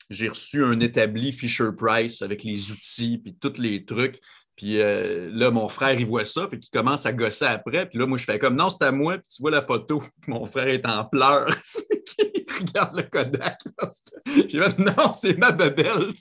j'ai 0.09 0.29
reçu 0.29 0.63
un 0.63 0.79
établi 0.79 1.31
Fisher 1.31 1.69
Price 1.75 2.21
avec 2.21 2.43
les 2.43 2.71
outils 2.71 3.17
puis 3.17 3.35
tous 3.35 3.59
les 3.59 3.83
trucs. 3.83 4.21
Puis 4.55 4.79
euh, 4.79 5.29
là, 5.31 5.49
mon 5.49 5.67
frère, 5.67 5.99
il 5.99 6.05
voit 6.05 6.25
ça, 6.25 6.47
puis 6.47 6.59
il 6.61 6.69
commence 6.69 7.05
à 7.05 7.13
gosser 7.13 7.45
après. 7.45 7.87
Puis 7.87 7.97
là, 7.97 8.05
moi, 8.05 8.17
je 8.17 8.23
fais 8.23 8.37
comme 8.37 8.55
non, 8.55 8.69
c'est 8.69 8.83
à 8.83 8.91
moi. 8.91 9.17
Puis 9.17 9.35
tu 9.35 9.41
vois 9.41 9.51
la 9.51 9.61
photo, 9.61 10.03
mon 10.27 10.45
frère 10.45 10.67
est 10.67 10.85
en 10.85 11.05
pleurs. 11.05 11.49
il 12.19 12.45
regarde 12.59 12.95
le 12.95 13.03
Kodak? 13.03 13.59
Parce 13.77 14.01
que... 14.01 14.81
Non, 14.81 15.13
c'est 15.13 15.37
ma 15.37 15.51
bebelle. 15.51 16.13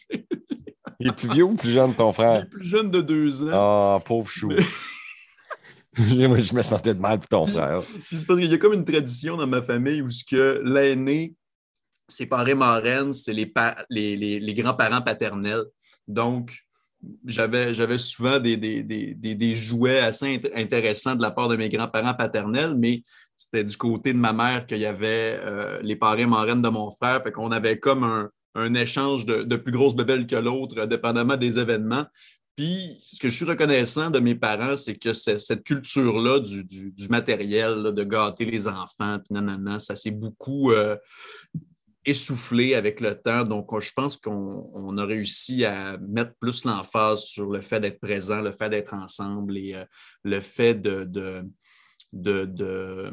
il 0.98 1.08
est 1.08 1.12
plus 1.12 1.28
vieux 1.28 1.44
ou 1.44 1.54
plus 1.54 1.70
jeune, 1.70 1.94
ton 1.94 2.12
frère? 2.12 2.38
Il 2.38 2.42
est 2.42 2.50
plus 2.50 2.66
jeune 2.66 2.90
de 2.90 3.00
deux 3.00 3.44
ans. 3.44 3.50
Ah, 3.52 4.00
pauvre 4.04 4.30
chou. 4.30 4.48
moi, 5.98 6.38
je 6.40 6.54
me 6.54 6.62
sentais 6.62 6.94
de 6.94 7.00
mal 7.00 7.18
pour 7.18 7.28
ton 7.28 7.46
frère. 7.46 7.82
c'est 8.10 8.26
parce 8.26 8.40
qu'il 8.40 8.50
y 8.50 8.54
a 8.54 8.58
comme 8.58 8.72
une 8.72 8.84
tradition 8.84 9.36
dans 9.36 9.46
ma 9.46 9.60
famille 9.60 10.00
où 10.00 10.10
ce 10.10 10.24
que 10.24 10.62
l'aîné, 10.64 11.34
ses 12.08 12.24
parents 12.24 12.56
marraines, 12.56 13.12
c'est 13.12 13.34
les, 13.34 13.52
les, 13.90 14.16
les, 14.16 14.40
les 14.40 14.54
grands-parents 14.54 15.02
paternels. 15.02 15.64
Donc, 16.08 16.64
j'avais, 17.24 17.98
souvent 17.98 18.38
des, 18.38 19.52
jouets 19.54 20.00
assez 20.00 20.40
intéressants 20.54 21.14
de 21.14 21.22
la 21.22 21.30
part 21.30 21.48
de 21.48 21.56
mes 21.56 21.68
grands-parents 21.68 22.14
paternels, 22.14 22.74
mais 22.76 23.02
c'était 23.36 23.64
du 23.64 23.76
côté 23.76 24.12
de 24.12 24.18
ma 24.18 24.32
mère 24.32 24.66
qu'il 24.66 24.78
y 24.78 24.86
avait 24.86 25.38
euh, 25.42 25.80
les 25.82 25.96
parents 25.96 26.28
marraines 26.28 26.62
de 26.62 26.68
mon 26.68 26.90
frère. 26.90 27.22
Fait 27.22 27.32
qu'on 27.32 27.50
avait 27.50 27.78
comme 27.78 28.04
un, 28.54 28.74
échange 28.74 29.26
de, 29.26 29.56
plus 29.56 29.72
grosses 29.72 29.96
bebelles 29.96 30.26
que 30.26 30.36
l'autre, 30.36 30.86
dépendamment 30.86 31.36
des 31.36 31.58
événements. 31.58 32.06
Puis, 32.54 33.00
ce 33.06 33.18
que 33.18 33.30
je 33.30 33.34
suis 33.34 33.46
reconnaissant 33.46 34.10
de 34.10 34.18
mes 34.18 34.34
parents, 34.34 34.76
c'est 34.76 34.94
que 34.94 35.14
cette 35.14 35.64
culture-là 35.64 36.38
du, 36.38 37.08
matériel, 37.08 37.94
de 37.94 38.04
gâter 38.04 38.44
les 38.44 38.68
enfants, 38.68 39.18
nanana, 39.30 39.78
ça 39.78 39.96
s'est 39.96 40.10
beaucoup 40.10 40.70
euh, 40.70 40.96
essoufflé 42.04 42.74
avec 42.74 43.00
le 43.00 43.20
temps. 43.20 43.44
Donc, 43.44 43.78
je 43.80 43.92
pense 43.94 44.16
qu'on 44.16 44.98
a 44.98 45.04
réussi 45.04 45.64
à 45.64 45.96
mettre 45.98 46.34
plus 46.40 46.64
l'emphase 46.64 47.24
sur 47.24 47.50
le 47.50 47.60
fait 47.60 47.80
d'être 47.80 48.00
présent, 48.00 48.40
le 48.40 48.52
fait 48.52 48.70
d'être 48.70 48.94
ensemble 48.94 49.56
et 49.56 49.74
euh, 49.74 49.84
le 50.24 50.40
fait 50.40 50.74
de, 50.74 51.04
de, 51.04 51.44
de, 52.12 53.12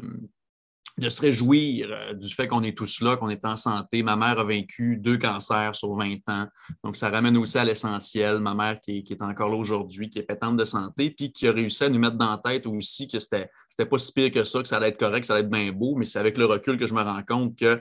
se 1.08 1.20
réjouir 1.20 1.88
euh, 1.90 2.14
du 2.14 2.28
fait 2.34 2.48
qu'on 2.48 2.64
est 2.64 2.76
tous 2.76 3.00
là, 3.00 3.16
qu'on 3.16 3.28
est 3.28 3.44
en 3.44 3.56
santé. 3.56 4.02
Ma 4.02 4.16
mère 4.16 4.40
a 4.40 4.44
vaincu 4.44 4.96
deux 4.96 5.18
cancers 5.18 5.74
sur 5.76 5.94
20 5.94 6.28
ans. 6.28 6.48
Donc, 6.82 6.96
ça 6.96 7.10
ramène 7.10 7.36
aussi 7.36 7.58
à 7.58 7.64
l'essentiel. 7.64 8.40
Ma 8.40 8.54
mère 8.54 8.80
qui 8.80 9.04
est, 9.08 9.22
encore 9.22 9.50
là 9.50 9.56
aujourd'hui, 9.56 10.10
qui 10.10 10.18
est 10.18 10.24
pétante 10.24 10.56
de 10.56 10.64
santé, 10.64 11.10
puis 11.10 11.32
qui 11.32 11.46
a 11.46 11.52
réussi 11.52 11.84
à 11.84 11.88
nous 11.88 12.00
mettre 12.00 12.16
dans 12.16 12.30
la 12.30 12.38
tête 12.38 12.66
aussi 12.66 13.06
que 13.06 13.20
c'était 13.20 13.48
pas 13.88 13.98
si 13.98 14.12
pire 14.12 14.32
que 14.32 14.42
ça, 14.42 14.62
que 14.62 14.68
ça 14.68 14.78
allait 14.78 14.88
être 14.88 14.98
correct, 14.98 15.20
que 15.20 15.26
ça 15.28 15.34
allait 15.34 15.44
être 15.44 15.50
bien 15.50 15.70
beau, 15.70 15.94
mais 15.94 16.06
c'est 16.06 16.18
avec 16.18 16.36
le 16.36 16.46
recul 16.46 16.76
que 16.76 16.88
je 16.88 16.94
me 16.94 17.02
rends 17.02 17.22
compte 17.22 17.56
que 17.56 17.80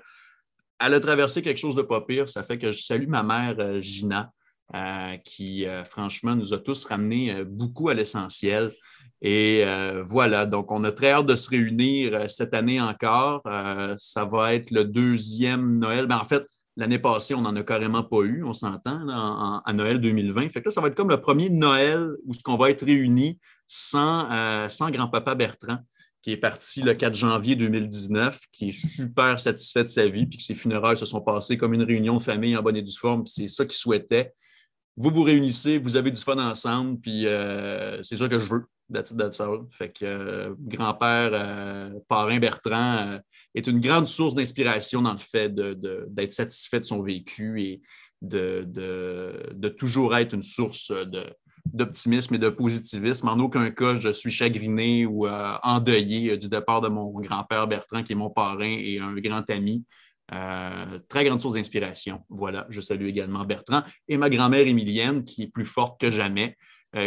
elle 0.79 0.93
a 0.93 0.99
traversé 0.99 1.41
quelque 1.41 1.57
chose 1.57 1.75
de 1.75 1.81
pas 1.81 2.01
pire. 2.01 2.29
Ça 2.29 2.43
fait 2.43 2.57
que 2.57 2.71
je 2.71 2.81
salue 2.81 3.07
ma 3.07 3.23
mère, 3.23 3.55
euh, 3.59 3.79
Gina, 3.79 4.31
euh, 4.73 5.17
qui, 5.17 5.65
euh, 5.65 5.83
franchement, 5.83 6.35
nous 6.35 6.53
a 6.53 6.57
tous 6.57 6.85
ramenés 6.85 7.43
beaucoup 7.43 7.89
à 7.89 7.93
l'essentiel. 7.93 8.71
Et 9.21 9.65
voilà, 10.07 10.45
donc 10.45 10.71
on 10.71 10.81
a 10.85 10.93
très 10.93 11.11
hâte 11.11 11.25
de 11.25 11.35
se 11.35 11.49
réunir 11.49 12.29
cette 12.29 12.53
année 12.53 12.79
encore. 12.79 13.41
ça 13.97 14.23
va 14.23 14.53
être 14.53 14.71
le 14.71 14.85
deuxième 14.85 15.77
Noël. 15.77 16.05
Ben, 16.07 16.19
en 16.19 16.23
fait, 16.23 16.45
l'année 16.77 16.99
passée, 16.99 17.35
on 17.35 17.41
n'en 17.41 17.53
a 17.57 17.63
carrément 17.63 18.03
pas 18.03 18.21
eu, 18.21 18.45
on 18.45 18.53
s'entend, 18.53 19.61
à 19.65 19.73
Noël 19.73 19.99
2020. 19.99 20.47
Fait 20.47 20.61
que 20.61 20.69
là, 20.69 20.71
ça 20.71 20.79
va 20.79 20.87
être 20.87 20.95
comme 20.95 21.09
le 21.09 21.19
premier 21.19 21.49
Noël 21.49 22.11
où 22.25 22.31
on 22.47 22.55
va 22.55 22.69
être 22.69 22.85
réunis 22.85 23.37
sans 23.67 24.29
grand-papa 24.89 25.35
Bertrand 25.35 25.79
qui 26.21 26.31
est 26.31 26.37
parti 26.37 26.81
le 26.81 26.93
4 26.93 27.15
janvier 27.15 27.55
2019, 27.55 28.39
qui 28.51 28.69
est 28.69 28.71
super 28.71 29.39
satisfait 29.39 29.83
de 29.83 29.89
sa 29.89 30.07
vie, 30.07 30.25
puis 30.25 30.37
que 30.37 30.43
ses 30.43 30.55
funérailles 30.55 30.97
se 30.97 31.05
sont 31.05 31.21
passées 31.21 31.57
comme 31.57 31.73
une 31.73 31.83
réunion 31.83 32.17
de 32.17 32.21
famille 32.21 32.55
en 32.57 32.61
bonne 32.61 32.75
et 32.75 32.81
due 32.81 32.97
forme, 32.97 33.25
c'est 33.25 33.47
ça 33.47 33.65
qu'il 33.65 33.73
souhaitait. 33.73 34.33
Vous 34.97 35.11
vous 35.11 35.23
réunissez, 35.23 35.77
vous 35.77 35.95
avez 35.95 36.11
du 36.11 36.21
fun 36.21 36.37
ensemble, 36.37 36.99
puis 36.99 37.25
euh, 37.25 38.03
c'est 38.03 38.17
ça 38.17 38.27
que 38.27 38.37
je 38.37 38.49
veux. 38.49 38.65
That's, 38.91 39.13
Fait 39.69 39.93
que 39.93 40.03
euh, 40.03 40.55
grand-père, 40.59 41.29
euh, 41.33 41.91
parrain 42.07 42.39
Bertrand, 42.39 43.19
est 43.53 43.67
une 43.67 43.79
grande 43.79 44.07
source 44.07 44.33
d'inspiration 44.35 45.03
dans 45.03 45.11
le 45.13 45.19
fait 45.19 45.53
d'être 45.53 46.33
satisfait 46.33 46.79
de 46.79 46.85
son 46.85 47.03
vécu 47.03 47.61
et 47.61 47.81
de, 48.21 48.65
de, 48.67 49.69
toujours 49.69 50.17
être 50.17 50.33
une 50.33 50.43
source 50.43 50.91
de, 50.91 51.23
d'optimisme 51.73 52.35
et 52.35 52.39
de 52.39 52.49
positivisme. 52.49 53.27
En 53.27 53.39
aucun 53.39 53.69
cas, 53.71 53.95
je 53.95 54.09
suis 54.09 54.31
chagriné 54.31 55.05
ou 55.05 55.27
euh, 55.27 55.57
endeuillé 55.63 56.31
euh, 56.31 56.37
du 56.37 56.49
départ 56.49 56.81
de 56.81 56.89
mon 56.89 57.09
grand-père 57.19 57.67
Bertrand, 57.67 58.03
qui 58.03 58.13
est 58.13 58.15
mon 58.15 58.29
parrain 58.29 58.77
et 58.79 58.99
un 58.99 59.13
grand 59.15 59.49
ami. 59.49 59.85
Euh, 60.31 60.99
très 61.07 61.25
grande 61.25 61.41
source 61.41 61.55
d'inspiration. 61.55 62.23
Voilà, 62.29 62.67
je 62.69 62.81
salue 62.81 63.07
également 63.07 63.45
Bertrand 63.45 63.83
et 64.07 64.17
ma 64.17 64.29
grand-mère 64.29 64.67
Émilienne, 64.67 65.23
qui 65.23 65.43
est 65.43 65.47
plus 65.47 65.65
forte 65.65 65.99
que 65.99 66.11
jamais, 66.11 66.55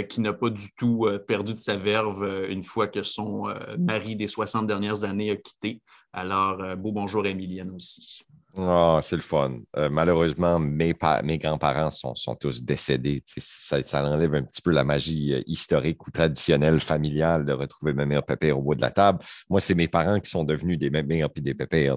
qui 0.08 0.20
n'a 0.20 0.32
pas 0.32 0.48
du 0.48 0.72
tout 0.76 1.08
perdu 1.26 1.54
de 1.54 1.58
sa 1.58 1.76
verve 1.76 2.46
une 2.48 2.62
fois 2.62 2.86
que 2.86 3.02
son 3.02 3.52
mari 3.78 4.14
des 4.14 4.28
60 4.28 4.66
dernières 4.66 5.02
années 5.02 5.32
a 5.32 5.36
quitté. 5.36 5.80
Alors, 6.12 6.76
beau 6.76 6.92
bonjour 6.92 7.26
Émilienne 7.26 7.70
aussi. 7.70 8.24
Oh, 8.54 8.98
c'est 9.00 9.16
le 9.16 9.22
fun. 9.22 9.60
Euh, 9.78 9.88
malheureusement, 9.88 10.58
mes, 10.58 10.94
mes 11.24 11.38
grands-parents 11.38 11.90
sont, 11.90 12.34
tous 12.34 12.62
décédés. 12.62 13.22
Ça, 13.38 13.82
ça, 13.82 14.04
enlève 14.04 14.34
un 14.34 14.42
petit 14.42 14.60
peu 14.60 14.72
la 14.72 14.84
magie 14.84 15.32
euh, 15.32 15.42
historique 15.46 16.06
ou 16.06 16.10
traditionnelle 16.10 16.78
familiale 16.80 17.46
de 17.46 17.52
retrouver 17.54 17.94
ma 17.94 18.04
mère 18.04 18.22
pépère 18.22 18.58
au 18.58 18.62
bout 18.62 18.74
de 18.74 18.82
la 18.82 18.90
table. 18.90 19.20
Moi, 19.48 19.58
c'est 19.58 19.74
mes 19.74 19.88
parents 19.88 20.20
qui 20.20 20.28
sont 20.28 20.44
devenus 20.44 20.78
des 20.78 20.90
mères 20.90 21.30
puis 21.30 21.42
des 21.42 21.54
pépères. 21.54 21.96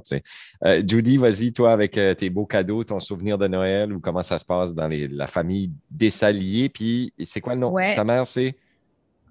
Euh, 0.64 0.82
Judy, 0.88 1.18
vas-y, 1.18 1.52
toi, 1.52 1.74
avec 1.74 2.00
tes 2.18 2.30
beaux 2.30 2.46
cadeaux, 2.46 2.86
ton 2.86 3.02
souvenir 3.02 3.38
de 3.38 3.48
Noël 3.48 3.92
ou 3.92 4.00
comment 4.00 4.24
ça 4.24 4.40
se 4.40 4.46
passe 4.46 4.74
dans 4.74 4.90
la 4.90 5.28
famille 5.28 5.72
Dessalier. 5.92 6.70
Puis, 6.70 7.14
c'est 7.26 7.42
quoi 7.42 7.56
le 7.56 7.60
nom? 7.62 7.76
Ta 7.76 8.06
mère, 8.06 8.26
c'est? 8.26 8.56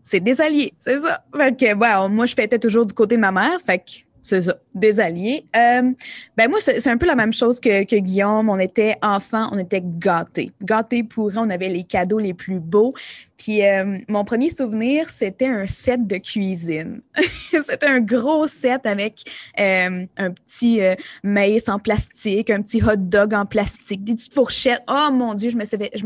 C'est 0.02 0.20
Desalliés, 0.20 0.74
c'est 0.78 0.98
ça. 0.98 1.24
Fait 1.34 1.56
que, 1.56 2.08
moi, 2.08 2.26
je 2.26 2.34
fêtais 2.34 2.58
toujours 2.58 2.84
du 2.84 2.92
côté 2.92 3.16
de 3.16 3.22
ma 3.22 3.32
mère. 3.32 3.58
Fait 3.64 3.78
que 3.78 4.03
C'est 4.24 4.40
ça, 4.40 4.56
des 4.74 5.00
alliés. 5.00 5.44
Euh, 5.54 5.92
ben 6.34 6.48
moi, 6.48 6.58
c'est 6.58 6.88
un 6.88 6.96
peu 6.96 7.04
la 7.04 7.14
même 7.14 7.34
chose 7.34 7.60
que, 7.60 7.84
Guillaume. 7.84 8.48
On 8.48 8.58
était 8.58 8.96
enfants, 9.02 9.50
on 9.52 9.58
était 9.58 9.82
gâtés. 9.84 10.50
Gâtés 10.62 11.04
pour 11.04 11.30
on 11.36 11.50
avait 11.50 11.68
les 11.68 11.84
cadeaux 11.84 12.18
les 12.18 12.32
plus 12.32 12.58
beaux. 12.58 12.94
Puis 13.36 13.62
euh, 13.66 13.98
mon 14.08 14.24
premier 14.24 14.48
souvenir, 14.48 15.10
c'était 15.10 15.48
un 15.48 15.66
set 15.66 16.06
de 16.06 16.16
cuisine. 16.16 17.02
c'était 17.50 17.86
un 17.86 18.00
gros 18.00 18.48
set 18.48 18.86
avec 18.86 19.24
euh, 19.60 20.06
un 20.16 20.30
petit 20.30 20.80
maïs 21.22 21.68
en 21.68 21.78
plastique, 21.78 22.48
un 22.48 22.62
petit 22.62 22.82
hot 22.82 22.96
dog 22.96 23.34
en 23.34 23.44
plastique, 23.44 24.04
des 24.04 24.14
petites 24.14 24.32
fourchettes. 24.32 24.82
Oh 24.88 25.10
mon 25.12 25.34
Dieu, 25.34 25.50
je 25.50 25.56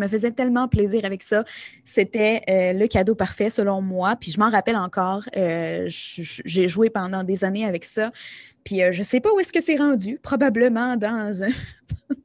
me 0.00 0.08
faisais 0.08 0.32
tellement 0.32 0.66
plaisir 0.66 1.04
avec 1.04 1.22
ça. 1.22 1.44
C'était 1.84 2.42
le 2.48 2.86
cadeau 2.88 3.14
parfait 3.14 3.50
selon 3.50 3.80
moi. 3.80 4.16
Puis 4.16 4.32
je 4.32 4.40
m'en 4.40 4.50
rappelle 4.50 4.76
encore. 4.76 5.22
J'ai 5.34 6.68
joué 6.68 6.90
pendant 6.90 7.22
des 7.22 7.44
années 7.44 7.64
avec 7.64 7.84
ça. 7.84 8.07
Puis 8.64 8.82
euh, 8.82 8.92
je 8.92 9.02
sais 9.02 9.20
pas 9.20 9.32
où 9.32 9.40
est-ce 9.40 9.52
que 9.52 9.60
c'est 9.60 9.76
rendu, 9.76 10.18
probablement 10.22 10.96
dans 10.96 11.44
un, 11.44 11.48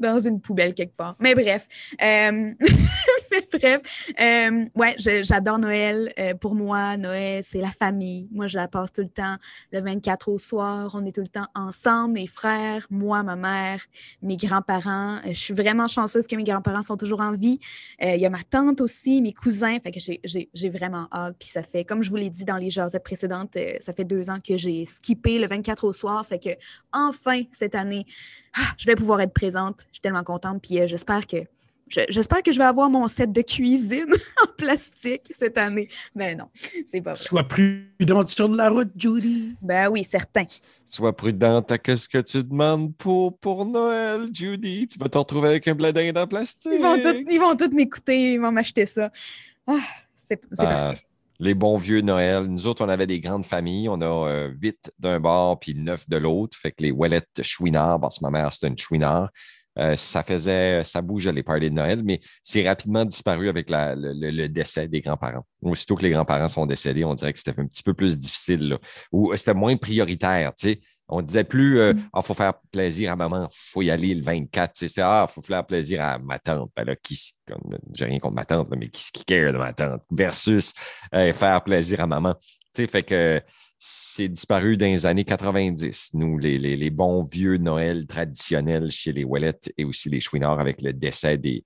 dans 0.00 0.18
une 0.20 0.40
poubelle 0.40 0.74
quelque 0.74 0.96
part. 0.96 1.16
Mais 1.20 1.34
bref. 1.34 1.68
Euh, 2.02 2.52
bref. 3.52 3.82
Euh, 4.20 4.64
ouais, 4.74 4.96
j'adore 4.98 5.58
Noël. 5.58 6.12
Euh, 6.18 6.34
pour 6.34 6.54
moi, 6.54 6.96
Noël, 6.96 7.42
c'est 7.42 7.60
la 7.60 7.70
famille. 7.70 8.28
Moi, 8.32 8.46
je 8.46 8.56
la 8.56 8.68
passe 8.68 8.92
tout 8.92 9.02
le 9.02 9.08
temps 9.08 9.36
le 9.72 9.80
24 9.80 10.28
au 10.28 10.38
soir. 10.38 10.90
On 10.94 11.04
est 11.04 11.12
tout 11.12 11.20
le 11.20 11.28
temps 11.28 11.46
ensemble, 11.54 12.14
mes 12.14 12.26
frères, 12.26 12.86
moi, 12.90 13.22
ma 13.22 13.36
mère, 13.36 13.80
mes 14.22 14.36
grands-parents. 14.36 15.20
je 15.26 15.32
suis 15.32 15.54
vraiment 15.54 15.88
chanceuse 15.88 16.26
que 16.26 16.36
mes 16.36 16.44
grands-parents 16.44 16.82
sont 16.82 16.96
toujours 16.96 17.20
en 17.20 17.32
vie. 17.32 17.58
Il 18.00 18.20
y 18.20 18.26
a 18.26 18.30
ma 18.30 18.42
tante 18.42 18.80
aussi, 18.80 19.22
mes 19.22 19.32
cousins. 19.32 19.78
Fait 19.80 19.90
que 19.90 20.00
j'ai 20.00 20.68
vraiment 20.68 21.08
hâte. 21.12 21.36
Puis 21.38 21.48
ça 21.48 21.62
fait, 21.62 21.84
comme 21.84 22.02
je 22.02 22.10
vous 22.10 22.16
l'ai 22.16 22.30
dit 22.30 22.44
dans 22.44 22.56
les 22.56 22.70
jasettes 22.70 23.04
précédentes, 23.04 23.56
ça 23.80 23.92
fait 23.92 24.04
deux 24.04 24.30
ans 24.30 24.38
que 24.46 24.56
j'ai 24.56 24.84
skippé 24.84 25.38
le 25.38 25.46
24 25.46 25.84
au 25.84 25.92
soir. 25.92 26.24
Fait 26.26 26.38
que 26.38 26.50
enfin, 26.92 27.42
cette 27.50 27.74
année, 27.74 28.06
ah, 28.56 28.74
je 28.78 28.86
vais 28.86 28.96
pouvoir 28.96 29.20
être 29.20 29.34
présente. 29.34 29.86
Je 29.88 29.94
suis 29.94 30.00
tellement 30.00 30.24
contente. 30.24 30.62
Puis 30.62 30.80
euh, 30.80 30.86
j'espère 30.86 31.26
que 31.26 31.44
J'espère 32.08 32.42
que 32.42 32.50
je 32.50 32.58
vais 32.58 32.64
avoir 32.64 32.88
mon 32.88 33.06
set 33.08 33.30
de 33.30 33.42
cuisine 33.42 34.12
en 34.42 34.48
plastique 34.56 35.30
cette 35.30 35.58
année. 35.58 35.88
Mais 36.14 36.34
non, 36.34 36.48
c'est 36.86 37.02
pas 37.02 37.12
vrai. 37.12 37.22
Sois 37.22 37.44
prudente 37.44 38.30
sur 38.30 38.48
la 38.48 38.70
route, 38.70 38.90
Judy. 38.96 39.54
Ben 39.60 39.88
oui, 39.88 40.02
certain. 40.02 40.44
Sois 40.88 41.14
prudente 41.14 41.70
à 41.70 41.76
ce 41.76 42.08
que 42.08 42.18
tu 42.18 42.42
demandes 42.42 42.94
pour, 42.96 43.36
pour 43.38 43.64
Noël, 43.66 44.28
Judy. 44.32 44.88
Tu 44.88 44.98
vas 44.98 45.08
te 45.08 45.18
retrouver 45.18 45.50
avec 45.50 45.68
un 45.68 45.74
bladin 45.74 46.12
en 46.16 46.26
plastique. 46.26 46.72
Ils 46.74 47.38
vont 47.38 47.56
tous 47.56 47.70
m'écouter, 47.70 48.34
ils 48.34 48.40
vont 48.40 48.50
m'acheter 48.50 48.86
ça. 48.86 49.12
Ah, 49.66 49.78
c'est 50.28 50.40
ah, 50.58 50.94
les 51.40 51.54
bons 51.54 51.76
vieux 51.76 52.00
Noël. 52.00 52.44
Nous 52.44 52.66
autres, 52.66 52.84
on 52.84 52.88
avait 52.88 53.06
des 53.06 53.20
grandes 53.20 53.44
familles. 53.44 53.88
On 53.88 54.00
a 54.00 54.28
euh, 54.28 54.48
huit 54.60 54.92
d'un 54.98 55.20
bord 55.20 55.58
puis 55.58 55.74
neuf 55.74 56.08
de 56.08 56.16
l'autre. 56.16 56.56
Fait 56.56 56.72
que 56.72 56.82
les 56.82 56.90
Ouellettes 56.90 57.42
Chouinard, 57.42 58.00
parce 58.00 58.18
que 58.18 58.24
ma 58.24 58.30
mère, 58.30 58.52
c'était 58.52 58.68
une 58.68 58.78
Chouinard. 58.78 59.30
Euh, 59.78 59.96
ça 59.96 60.22
faisait, 60.22 60.84
ça 60.84 61.02
bougeait 61.02 61.32
les 61.32 61.42
parties 61.42 61.68
de 61.68 61.74
Noël, 61.74 62.02
mais 62.04 62.20
c'est 62.42 62.66
rapidement 62.66 63.04
disparu 63.04 63.48
avec 63.48 63.66
le, 63.70 64.46
décès 64.46 64.86
des 64.86 65.00
grands-parents. 65.00 65.44
Aussitôt 65.62 65.96
que 65.96 66.02
les 66.02 66.10
grands-parents 66.10 66.48
sont 66.48 66.66
décédés, 66.66 67.04
on 67.04 67.14
dirait 67.14 67.32
que 67.32 67.38
c'était 67.40 67.60
un 67.60 67.66
petit 67.66 67.82
peu 67.82 67.92
plus 67.92 68.16
difficile, 68.16 68.78
ou 69.10 69.32
euh, 69.32 69.36
c'était 69.36 69.54
moins 69.54 69.76
prioritaire, 69.76 70.52
tu 70.54 70.68
sais. 70.68 70.80
On 71.08 71.20
disait 71.22 71.44
plus, 71.44 71.78
il 71.78 71.96
mm. 71.96 72.08
ah, 72.12 72.22
faut 72.22 72.34
faire 72.34 72.54
plaisir 72.72 73.12
à 73.12 73.16
maman, 73.16 73.48
il 73.50 73.56
faut 73.56 73.82
y 73.82 73.90
aller 73.90 74.14
le 74.14 74.22
24. 74.22 74.72
Tu 74.72 74.88
sais, 74.88 75.02
ah, 75.02 75.26
faut 75.28 75.42
faire 75.42 75.66
plaisir 75.66 76.02
à 76.02 76.18
ma 76.18 76.38
tante. 76.38 76.70
Ben 76.74 76.84
là, 76.84 76.96
qui, 76.96 77.18
j'ai 77.92 78.04
rien 78.04 78.18
contre 78.18 78.34
ma 78.34 78.44
tante, 78.44 78.68
mais 78.70 78.88
qui, 78.88 79.12
qui 79.12 79.24
care 79.24 79.52
de 79.52 79.58
ma 79.58 79.72
tante 79.72 80.02
versus 80.10 80.72
faire 81.12 81.62
plaisir 81.62 82.00
à 82.00 82.06
maman. 82.06 82.34
Tu 82.74 82.82
sais, 82.82 82.86
fait 82.86 83.02
que 83.02 83.42
c'est 83.78 84.28
disparu 84.28 84.76
dans 84.76 84.86
les 84.86 85.06
années 85.06 85.24
90. 85.24 86.10
Nous, 86.14 86.38
les, 86.38 86.90
bons 86.90 87.22
vieux 87.22 87.58
Noël 87.58 88.06
traditionnels 88.06 88.90
chez 88.90 89.12
les 89.12 89.24
Ouellettes 89.24 89.72
et 89.76 89.84
aussi 89.84 90.08
les 90.08 90.20
Chouinards 90.20 90.60
avec 90.60 90.80
le 90.80 90.92
décès 90.92 91.36
des, 91.36 91.64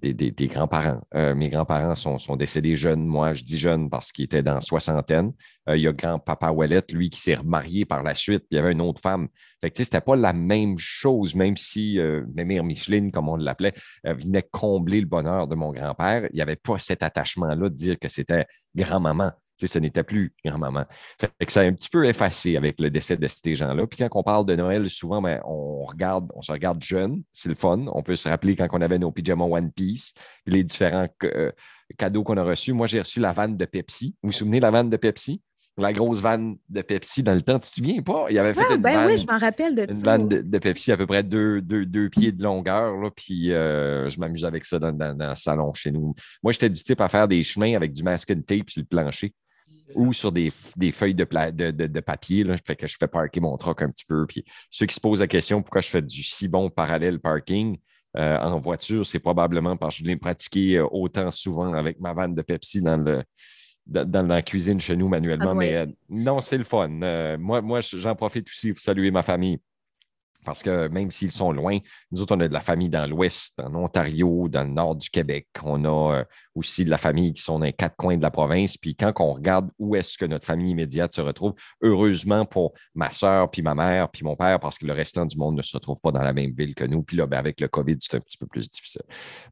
des, 0.00 0.46
grands-parents. 0.46 1.00
Euh, 1.14 1.34
mes 1.34 1.48
grands-parents 1.48 1.94
sont, 1.94 2.36
décédés 2.36 2.76
jeunes. 2.76 3.06
Moi, 3.06 3.34
je 3.34 3.44
dis 3.44 3.58
jeunes 3.58 3.88
parce 3.90 4.12
qu'ils 4.12 4.24
étaient 4.24 4.42
dans 4.42 4.60
soixantaine. 4.60 5.32
Euh, 5.68 5.76
il 5.76 5.82
y 5.82 5.88
a 5.88 5.92
grand-papa 5.92 6.50
Ouellette, 6.50 6.92
lui, 6.92 7.10
qui 7.10 7.20
s'est 7.20 7.34
remarié 7.34 7.84
par 7.84 8.02
la 8.02 8.14
suite. 8.14 8.44
il 8.50 8.56
y 8.56 8.58
avait 8.58 8.72
une 8.72 8.80
autre 8.80 9.00
femme. 9.00 9.28
Fait 9.60 9.70
que, 9.70 9.82
c'était 9.82 10.00
pas 10.00 10.16
la 10.16 10.32
même 10.32 10.78
chose, 10.78 11.34
même 11.34 11.56
si 11.56 11.98
euh, 11.98 12.24
Micheline, 12.34 13.12
comme 13.12 13.28
on 13.28 13.36
l'appelait, 13.36 13.74
venait 14.04 14.46
combler 14.50 15.00
le 15.00 15.06
bonheur 15.06 15.46
de 15.46 15.54
mon 15.54 15.72
grand-père. 15.72 16.26
Il 16.30 16.36
n'y 16.36 16.42
avait 16.42 16.56
pas 16.56 16.78
cet 16.78 17.02
attachement-là 17.02 17.68
de 17.68 17.74
dire 17.74 17.98
que 17.98 18.08
c'était 18.08 18.46
grand-maman 18.74 19.32
ce 19.66 19.78
n'était 19.78 20.02
plus 20.02 20.32
grand-maman. 20.44 20.84
Fait 21.18 21.30
que 21.46 21.52
ça 21.52 21.60
a 21.60 21.64
un 21.64 21.72
petit 21.72 21.88
peu 21.88 22.04
effacé 22.04 22.56
avec 22.56 22.80
le 22.80 22.90
décès 22.90 23.16
de 23.16 23.26
ces 23.26 23.54
gens-là. 23.54 23.86
Puis 23.86 23.98
quand 23.98 24.08
on 24.14 24.22
parle 24.22 24.46
de 24.46 24.56
Noël, 24.56 24.88
souvent, 24.90 25.20
ben, 25.22 25.40
on 25.44 25.84
regarde, 25.84 26.30
on 26.34 26.42
se 26.42 26.52
regarde 26.52 26.82
jeune, 26.82 27.22
c'est 27.32 27.48
le 27.48 27.54
fun. 27.54 27.86
On 27.92 28.02
peut 28.02 28.16
se 28.16 28.28
rappeler 28.28 28.56
quand 28.56 28.68
on 28.72 28.80
avait 28.80 28.98
nos 28.98 29.10
pyjamas 29.10 29.44
One 29.44 29.72
Piece, 29.72 30.12
les 30.46 30.64
différents 30.64 31.08
euh, 31.24 31.50
cadeaux 31.98 32.24
qu'on 32.24 32.36
a 32.36 32.42
reçus. 32.42 32.72
Moi, 32.72 32.86
j'ai 32.86 33.00
reçu 33.00 33.20
la 33.20 33.32
vanne 33.32 33.56
de 33.56 33.64
Pepsi. 33.64 34.16
Vous 34.22 34.28
vous 34.28 34.32
souvenez 34.32 34.58
de 34.58 34.62
la 34.62 34.70
vanne 34.70 34.90
de 34.90 34.96
Pepsi? 34.96 35.42
La 35.76 35.92
grosse 35.92 36.20
vanne 36.20 36.56
de 36.68 36.82
Pepsi 36.82 37.22
dans 37.22 37.32
le 37.32 37.40
temps, 37.40 37.58
tu 37.58 37.70
te 37.70 37.74
souviens 37.74 38.02
pas? 38.02 38.26
Il 38.28 38.38
avait 38.38 38.52
fait 38.52 38.66
ah, 38.68 38.74
une 38.74 38.82
ben 38.82 38.94
vanne, 38.94 39.06
oui, 39.06 39.20
je 39.20 39.32
m'en 39.32 39.38
rappelle 39.38 39.74
de 39.74 39.86
Une 39.90 40.02
vanne 40.02 40.28
de, 40.28 40.58
Pepsi 40.58 40.92
à 40.92 40.96
peu 40.96 41.06
près 41.06 41.22
deux, 41.22 41.62
pieds 42.10 42.32
de 42.32 42.42
longueur, 42.42 42.96
là, 42.96 43.10
puis 43.10 43.52
euh, 43.52 44.10
je 44.10 44.20
m'amusais 44.20 44.46
avec 44.46 44.64
ça 44.64 44.78
dans, 44.78 44.90
le 44.90 45.34
salon 45.36 45.72
chez 45.72 45.90
nous. 45.90 46.14
Moi, 46.42 46.52
j'étais 46.52 46.68
du 46.68 46.82
type 46.82 47.00
à 47.00 47.08
faire 47.08 47.28
des 47.28 47.42
chemins 47.42 47.74
avec 47.76 47.92
du 47.92 48.02
masking 48.02 48.42
tape 48.42 48.68
sur 48.68 48.82
le 48.82 48.86
plancher 48.86 49.32
ou 49.94 50.12
sur 50.12 50.32
des, 50.32 50.50
feuilles 50.50 51.14
de, 51.14 51.24
de, 51.70 52.00
papier. 52.00 52.44
Là, 52.44 52.56
fait 52.64 52.76
que 52.76 52.86
je 52.86 52.96
fais 52.98 53.08
parker 53.08 53.40
mon 53.40 53.56
truck 53.56 53.82
un 53.82 53.90
petit 53.90 54.04
peu. 54.04 54.26
Puis 54.26 54.44
ceux 54.70 54.86
qui 54.86 54.94
se 54.94 55.00
posent 55.00 55.20
la 55.20 55.26
question 55.26 55.62
pourquoi 55.62 55.80
je 55.80 55.88
fais 55.88 56.02
du 56.02 56.22
si 56.22 56.48
bon 56.48 56.70
parallèle 56.70 57.20
parking 57.20 57.78
euh, 58.16 58.38
en 58.38 58.58
voiture, 58.58 59.06
c'est 59.06 59.20
probablement 59.20 59.76
parce 59.76 59.96
que 59.96 60.02
je 60.02 60.08
l'ai 60.08 60.16
pratiqué 60.16 60.78
euh, 60.78 60.86
autant 60.90 61.30
souvent 61.30 61.72
avec 61.74 62.00
ma 62.00 62.12
vanne 62.12 62.34
de 62.34 62.42
Pepsi 62.42 62.80
dans 62.80 62.96
le. 62.96 63.22
Dans, 63.86 64.28
la 64.28 64.40
cuisine 64.42 64.78
chez 64.78 64.94
nous 64.94 65.08
manuellement, 65.08 65.50
ah 65.50 65.54
mais 65.54 65.74
euh, 65.74 65.86
non, 66.08 66.40
c'est 66.40 66.58
le 66.58 66.62
fun. 66.62 66.86
moi, 67.38 67.60
moi 67.60 67.80
j'en 67.80 68.14
profite 68.14 68.48
aussi 68.48 68.72
pour 68.72 68.80
saluer 68.80 69.10
ma 69.10 69.24
famille 69.24 69.58
parce 70.44 70.62
que 70.62 70.88
même 70.88 71.10
s'ils 71.10 71.30
sont 71.30 71.52
loin, 71.52 71.78
nous 72.10 72.20
autres, 72.20 72.34
on 72.36 72.40
a 72.40 72.48
de 72.48 72.52
la 72.52 72.60
famille 72.60 72.88
dans 72.88 73.08
l'Ouest, 73.08 73.60
en 73.60 73.74
Ontario, 73.74 74.48
dans 74.48 74.64
le 74.64 74.70
nord 74.70 74.96
du 74.96 75.10
Québec. 75.10 75.46
On 75.62 75.84
a 75.84 76.18
euh, 76.18 76.24
aussi 76.54 76.84
de 76.84 76.90
la 76.90 76.98
famille 76.98 77.32
qui 77.34 77.42
sont 77.42 77.58
dans 77.58 77.66
les 77.66 77.72
quatre 77.72 77.96
coins 77.96 78.16
de 78.16 78.22
la 78.22 78.30
province. 78.30 78.76
Puis 78.76 78.94
quand 78.94 79.12
on 79.20 79.34
regarde 79.34 79.70
où 79.78 79.96
est-ce 79.96 80.18
que 80.18 80.24
notre 80.24 80.46
famille 80.46 80.70
immédiate 80.70 81.12
se 81.12 81.20
retrouve, 81.20 81.54
heureusement 81.82 82.44
pour 82.44 82.72
ma 82.94 83.10
soeur, 83.10 83.50
puis 83.50 83.62
ma 83.62 83.74
mère, 83.74 84.10
puis 84.10 84.24
mon 84.24 84.36
père, 84.36 84.60
parce 84.60 84.78
que 84.78 84.86
le 84.86 84.92
restant 84.92 85.26
du 85.26 85.36
monde 85.36 85.56
ne 85.56 85.62
se 85.62 85.76
retrouve 85.76 86.00
pas 86.00 86.12
dans 86.12 86.22
la 86.22 86.32
même 86.32 86.52
ville 86.52 86.74
que 86.74 86.84
nous. 86.84 87.02
Puis 87.02 87.16
là, 87.16 87.26
ben, 87.26 87.38
avec 87.38 87.60
le 87.60 87.68
COVID, 87.68 87.96
c'est 88.00 88.16
un 88.16 88.20
petit 88.20 88.38
peu 88.38 88.46
plus 88.46 88.68
difficile. 88.68 89.02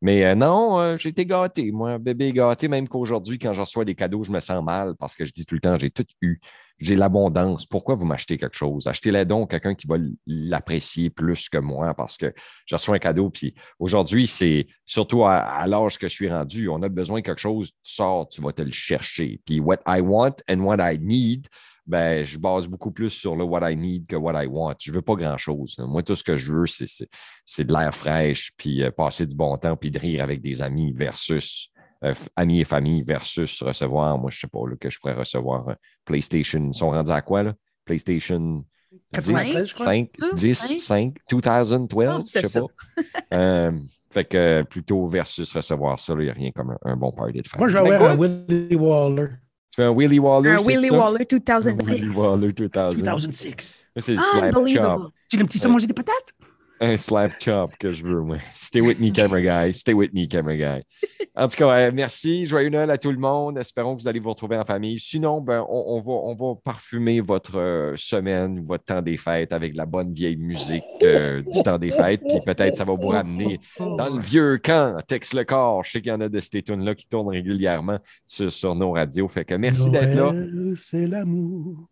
Mais 0.02 0.24
euh, 0.24 0.34
non, 0.34 0.78
euh, 0.78 0.96
j'ai 0.98 1.10
été 1.10 1.26
gâté. 1.26 1.70
Moi, 1.72 1.98
bébé 1.98 2.32
gâté, 2.32 2.68
même 2.68 2.88
qu'aujourd'hui, 2.88 3.38
quand 3.38 3.52
je 3.52 3.60
reçois 3.60 3.84
des 3.84 3.94
cadeaux, 3.94 4.22
je 4.22 4.32
me 4.32 4.40
sens 4.40 4.64
mal 4.64 4.94
parce 4.98 5.14
que 5.14 5.24
je 5.24 5.32
dis 5.32 5.44
tout 5.44 5.54
le 5.54 5.60
temps, 5.60 5.78
j'ai 5.78 5.90
tout 5.90 6.06
eu 6.22 6.38
j'ai 6.78 6.96
l'abondance. 6.96 7.66
Pourquoi 7.66 7.94
vous 7.94 8.04
m'achetez 8.04 8.38
quelque 8.38 8.56
chose? 8.56 8.86
Achetez-le 8.86 9.24
donc 9.24 9.50
quelqu'un 9.50 9.74
qui 9.74 9.86
va 9.86 9.96
l'apprécier 10.26 11.10
plus 11.10 11.48
que 11.48 11.58
moi 11.58 11.94
parce 11.94 12.16
que 12.16 12.32
je 12.66 12.74
reçois 12.74 12.96
un 12.96 13.00
cadeau. 13.00 13.30
Puis 13.30 13.54
aujourd'hui, 13.78 14.26
c'est 14.26 14.66
surtout 14.84 15.24
à, 15.24 15.66
l'âge 15.66 15.98
que 15.98 16.08
je 16.08 16.14
suis 16.14 16.30
rendu, 16.30 16.68
on 16.68 16.82
a 16.82 16.88
besoin 16.88 17.20
de 17.20 17.24
quelque 17.24 17.40
chose, 17.40 17.70
tu 17.82 17.92
sors, 17.92 18.28
tu 18.28 18.40
vas 18.40 18.52
te 18.52 18.62
le 18.62 18.72
chercher. 18.72 19.40
Puis 19.44 19.60
what 19.60 19.78
I 19.86 20.00
want 20.00 20.36
and 20.48 20.60
what 20.60 20.76
I 20.80 20.98
need, 20.98 21.46
ben, 21.86 22.22
je 22.22 22.38
base 22.38 22.68
beaucoup 22.68 22.90
plus 22.90 23.10
sur 23.10 23.34
le 23.34 23.44
what 23.44 23.68
I 23.68 23.74
need 23.74 24.06
que 24.06 24.14
what 24.14 24.40
I 24.42 24.46
want. 24.46 24.74
Je 24.80 24.90
ne 24.90 24.96
veux 24.96 25.02
pas 25.02 25.14
grand-chose. 25.14 25.74
Moi, 25.78 26.02
tout 26.02 26.14
ce 26.14 26.22
que 26.22 26.36
je 26.36 26.52
veux, 26.52 26.66
c'est 26.66 27.64
de 27.64 27.72
l'air 27.72 27.94
fraîche, 27.94 28.52
puis 28.56 28.82
euh, 28.82 28.90
passer 28.90 29.24
du 29.24 29.34
bon 29.34 29.56
temps, 29.56 29.76
puis 29.76 29.90
de 29.90 29.98
rire 29.98 30.22
avec 30.22 30.42
des 30.42 30.60
amis 30.60 30.92
versus 30.92 31.72
euh, 32.04 32.14
amis 32.36 32.60
et 32.60 32.64
famille 32.64 33.02
versus 33.02 33.62
recevoir, 33.62 34.18
moi, 34.18 34.30
je 34.30 34.36
ne 34.36 34.40
sais 34.40 34.46
pas, 34.46 34.76
que 34.80 34.90
je 34.90 34.98
pourrais 34.98 35.14
recevoir 35.14 35.74
PlayStation. 36.04 36.64
Ils 36.64 36.74
sont 36.74 36.90
rendus 36.90 37.10
à 37.10 37.22
quoi, 37.22 37.42
là? 37.42 37.54
PlayStation 37.84 38.64
10, 39.12 39.66
je 39.66 39.74
crois. 39.74 39.86
5, 39.86 40.08
10, 40.34 40.54
5, 40.80 41.14
2012, 41.30 42.32
je 42.32 42.46
sais 42.46 42.60
pas. 42.60 42.66
Euh, 43.34 43.72
fait 44.10 44.24
que 44.24 44.62
plutôt 44.62 45.06
versus 45.06 45.52
recevoir 45.52 46.00
ça, 46.00 46.14
il 46.14 46.24
n'y 46.24 46.30
a 46.30 46.32
rien 46.32 46.50
comme 46.50 46.76
un, 46.82 46.96
bon 46.96 47.12
party 47.12 47.42
de 47.42 47.46
famille. 47.46 47.60
Moi, 47.60 47.68
je 47.68 47.78
vais 47.78 47.94
avoir 47.94 48.12
un 48.12 48.16
Willy 48.16 48.74
Waller. 48.74 49.28
Tu 49.70 49.76
fais 49.76 49.84
un 49.84 49.94
Willy 49.94 50.18
Waller, 50.18 50.50
Un 50.52 50.56
Willy 50.56 50.90
Waller 50.90 51.26
2006. 51.26 51.86
Willy 51.86 52.08
Waller 52.16 52.52
2006. 52.52 53.78
C'est 53.96 54.14
le 54.14 54.18
slap 54.18 54.66
chop. 54.66 55.12
Tu 55.30 55.36
petit 55.38 55.58
ça 55.58 55.68
manger 55.68 55.86
des 55.86 55.94
patates? 55.94 56.32
Un 56.80 56.96
slap 56.96 57.40
chop 57.40 57.76
que 57.78 57.92
je 57.92 58.04
veux, 58.04 58.22
moi. 58.22 58.38
Stay 58.56 58.80
with 58.80 58.98
me, 58.98 59.10
camera 59.10 59.40
guy. 59.40 59.74
Stay 59.74 59.92
with 59.92 60.12
me, 60.12 60.26
camera 60.26 60.56
guy. 60.56 60.82
En 61.34 61.48
tout 61.48 61.56
cas, 61.56 61.68
euh, 61.70 61.90
merci. 61.92 62.46
Joyeux 62.46 62.68
Noël 62.68 62.90
à 62.90 62.98
tout 62.98 63.12
le 63.12 63.18
monde. 63.18 63.58
Espérons 63.58 63.96
que 63.96 64.02
vous 64.02 64.08
allez 64.08 64.20
vous 64.20 64.30
retrouver 64.30 64.56
en 64.56 64.64
famille. 64.64 64.98
Sinon, 64.98 65.40
ben, 65.40 65.64
on, 65.68 66.00
va, 66.00 66.54
parfumer 66.62 67.20
votre 67.20 67.58
euh, 67.58 67.94
semaine, 67.96 68.60
votre 68.60 68.84
temps 68.84 69.02
des 69.02 69.16
fêtes 69.16 69.52
avec 69.52 69.76
la 69.76 69.86
bonne 69.86 70.12
vieille 70.12 70.36
musique 70.36 70.82
euh, 71.02 71.42
du 71.42 71.62
temps 71.62 71.78
des 71.78 71.90
fêtes. 71.90 72.22
Puis 72.26 72.40
peut-être 72.44 72.76
ça 72.76 72.84
va 72.84 72.94
vous 72.94 73.08
ramener 73.08 73.60
dans 73.78 74.08
le 74.08 74.20
vieux 74.20 74.58
camp. 74.58 75.00
Texte 75.06 75.34
le 75.34 75.44
corps. 75.44 75.84
Je 75.84 75.92
sais 75.92 76.00
qu'il 76.00 76.10
y 76.10 76.14
en 76.14 76.20
a 76.20 76.28
de 76.28 76.40
ces 76.40 76.62
tunes-là 76.62 76.94
qui 76.94 77.06
tournent 77.06 77.28
régulièrement 77.28 77.98
sur, 78.26 78.74
nos 78.74 78.92
radios. 78.92 79.28
Fait 79.28 79.44
que 79.44 79.54
merci 79.54 79.90
d'être 79.90 80.14
là. 80.14 80.32
C'est 80.76 81.06
l'amour. 81.06 81.88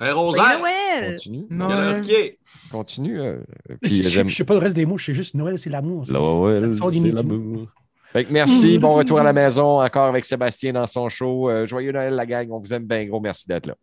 Un 0.00 0.12
rosaire. 0.12 0.58
Noël! 0.60 1.10
Continue. 1.16 1.46
Noël. 1.50 2.02
OK. 2.04 2.38
Continue. 2.70 3.20
euh, 3.20 3.38
Je 3.68 3.74
puis 3.76 3.94
je- 4.02 4.08
j'aime- 4.08 4.28
je 4.28 4.34
sais 4.36 4.44
pas 4.44 4.54
le 4.54 4.60
reste 4.60 4.76
des 4.76 4.86
mots, 4.86 4.96
je 4.98 5.06
sais 5.06 5.14
juste 5.14 5.34
Noël, 5.34 5.58
c'est 5.58 5.70
l'amour. 5.70 6.04
Noël, 6.12 6.70
c'est 6.74 7.10
l'amour. 7.12 7.66
Fait 8.12 8.24
que 8.24 8.32
merci. 8.32 8.78
Bon 8.78 8.94
retour 8.94 9.18
à 9.18 9.22
la 9.22 9.32
maison 9.32 9.80
encore 9.82 10.06
avec 10.06 10.24
Sébastien 10.24 10.72
dans 10.72 10.86
son 10.86 11.08
show. 11.08 11.50
Euh, 11.50 11.66
joyeux 11.66 11.92
Noël, 11.92 12.14
la 12.14 12.26
gang. 12.26 12.48
On 12.50 12.58
vous 12.58 12.72
aime 12.72 12.84
bien 12.84 13.04
gros. 13.06 13.20
Merci 13.20 13.46
d'être 13.48 13.66
là. 13.66 13.74